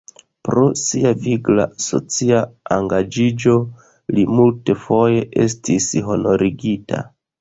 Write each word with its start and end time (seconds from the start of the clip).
Pro 0.47 0.61
sia 0.79 1.09
vigla 1.25 1.65
socia 1.87 2.39
engaĝiĝo 2.77 3.53
li 4.17 4.25
multfoje 4.39 5.21
estis 5.45 5.91
honorigita. 6.09 7.05